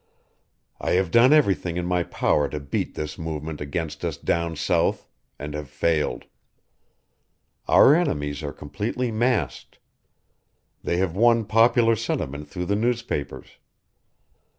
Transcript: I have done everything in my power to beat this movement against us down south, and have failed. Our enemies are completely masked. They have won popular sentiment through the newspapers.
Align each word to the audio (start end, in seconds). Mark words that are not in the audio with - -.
I 0.79 0.93
have 0.93 1.11
done 1.11 1.31
everything 1.31 1.77
in 1.77 1.85
my 1.85 2.01
power 2.01 2.49
to 2.49 2.59
beat 2.59 2.95
this 2.95 3.19
movement 3.19 3.61
against 3.61 4.03
us 4.03 4.17
down 4.17 4.55
south, 4.55 5.05
and 5.37 5.53
have 5.53 5.69
failed. 5.69 6.25
Our 7.67 7.93
enemies 7.93 8.41
are 8.41 8.51
completely 8.51 9.11
masked. 9.11 9.77
They 10.83 10.97
have 10.97 11.15
won 11.15 11.45
popular 11.45 11.95
sentiment 11.95 12.47
through 12.49 12.65
the 12.65 12.75
newspapers. 12.75 13.59